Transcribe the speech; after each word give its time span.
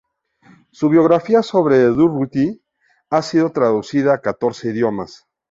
Su 0.71 0.89
biografía 0.89 1.43
sobre 1.43 1.77
Durruti 1.83 2.59
ha 3.11 3.21
sido 3.21 3.51
traducida 3.51 4.15
a 4.15 4.21
catorce 4.21 4.69
idiomas. 4.71 5.27